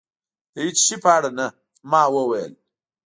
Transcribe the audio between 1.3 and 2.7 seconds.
نه. ما وویل.